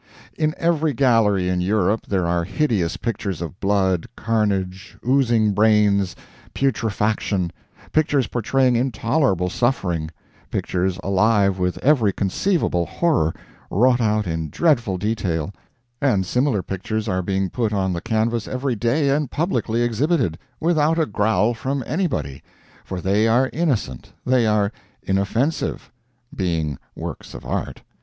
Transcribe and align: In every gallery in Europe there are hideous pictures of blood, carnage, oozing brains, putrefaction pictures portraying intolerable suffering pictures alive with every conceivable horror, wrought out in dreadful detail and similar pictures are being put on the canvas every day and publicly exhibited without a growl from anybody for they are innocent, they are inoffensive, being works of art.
In 0.35 0.55
every 0.57 0.93
gallery 0.93 1.47
in 1.47 1.61
Europe 1.61 2.07
there 2.07 2.25
are 2.25 2.43
hideous 2.43 2.97
pictures 2.97 3.39
of 3.39 3.59
blood, 3.59 4.07
carnage, 4.15 4.97
oozing 5.07 5.51
brains, 5.51 6.15
putrefaction 6.55 7.51
pictures 7.91 8.25
portraying 8.25 8.75
intolerable 8.75 9.47
suffering 9.47 10.09
pictures 10.49 10.97
alive 11.03 11.59
with 11.59 11.77
every 11.83 12.11
conceivable 12.11 12.83
horror, 12.87 13.31
wrought 13.69 14.01
out 14.01 14.25
in 14.25 14.49
dreadful 14.49 14.97
detail 14.97 15.53
and 16.01 16.25
similar 16.25 16.63
pictures 16.63 17.07
are 17.07 17.21
being 17.21 17.51
put 17.51 17.71
on 17.71 17.93
the 17.93 18.01
canvas 18.01 18.47
every 18.47 18.75
day 18.75 19.09
and 19.09 19.29
publicly 19.29 19.83
exhibited 19.83 20.35
without 20.59 20.97
a 20.97 21.05
growl 21.05 21.53
from 21.53 21.83
anybody 21.85 22.41
for 22.83 23.01
they 23.01 23.27
are 23.27 23.51
innocent, 23.53 24.13
they 24.25 24.47
are 24.47 24.71
inoffensive, 25.03 25.91
being 26.35 26.79
works 26.95 27.35
of 27.35 27.45
art. 27.45 27.83